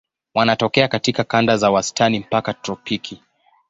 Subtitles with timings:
[0.33, 3.21] Wanatokea katika kanda za wastani mpaka tropiki.